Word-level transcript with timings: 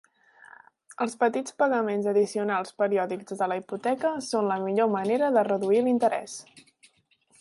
Els 1.03 1.15
petits 1.23 1.53
pagaments 1.63 2.07
addicionals 2.13 2.73
periòdics 2.83 3.35
de 3.43 3.51
la 3.53 3.59
hipoteca 3.61 4.15
són 4.29 4.49
la 4.53 4.57
millor 4.65 4.91
manera 4.99 5.31
de 5.37 5.45
reduir 5.53 5.85
l'interès. 5.91 6.41